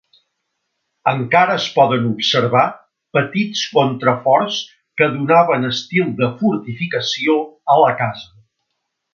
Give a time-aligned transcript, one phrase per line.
[1.09, 2.63] Encara es poden observar
[3.17, 4.57] petits contraforts
[5.03, 7.39] que donaven estil de fortificació
[7.77, 8.29] a la casa.